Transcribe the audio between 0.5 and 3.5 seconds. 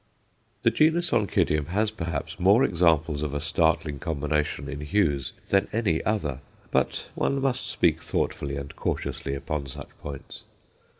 The genus Oncidium has, perhaps, more examples of a